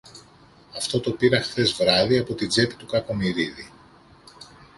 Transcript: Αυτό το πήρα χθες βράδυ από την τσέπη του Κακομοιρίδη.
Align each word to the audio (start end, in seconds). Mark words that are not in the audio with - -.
Αυτό 0.75 0.99
το 0.99 1.11
πήρα 1.11 1.41
χθες 1.41 1.71
βράδυ 1.73 2.17
από 2.17 2.33
την 2.33 2.49
τσέπη 2.49 2.73
του 2.75 2.85
Κακομοιρίδη. 2.85 3.69